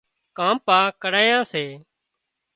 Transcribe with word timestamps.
ڪانپاڪڙيئا 0.37 1.39
سي 1.51 1.65